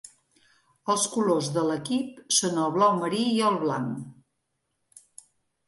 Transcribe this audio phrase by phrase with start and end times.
[0.93, 5.07] Els colors de l'equip són el blau marí i el blanc.